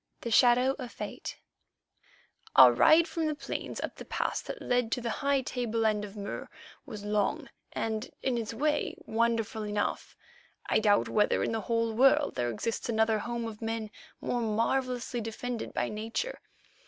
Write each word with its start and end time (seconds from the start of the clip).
THE 0.21 0.31
SHADOW 0.31 0.77
OF 0.79 0.91
FATE 0.91 1.37
Our 2.55 2.73
ride 2.73 3.07
from 3.07 3.27
the 3.27 3.35
plains 3.35 3.79
up 3.79 3.97
the 3.97 4.03
pass 4.05 4.41
that 4.41 4.59
led 4.59 4.91
to 4.93 4.99
the 5.01 5.11
high 5.21 5.41
tableland 5.41 6.03
of 6.03 6.17
Mur 6.17 6.49
was 6.87 7.05
long 7.05 7.49
and, 7.71 8.09
in 8.23 8.35
its 8.35 8.51
way, 8.51 8.95
wonderful 9.05 9.61
enough. 9.63 10.17
I 10.67 10.79
doubt 10.79 11.07
whether 11.07 11.43
in 11.43 11.51
the 11.51 11.61
whole 11.61 11.93
world 11.93 12.33
there 12.33 12.49
exists 12.49 12.89
another 12.89 13.19
home 13.19 13.45
of 13.45 13.61
men 13.61 13.91
more 14.19 14.41
marvellously 14.41 15.21
defended 15.21 15.71
by 15.71 15.87
nature. 15.87 16.39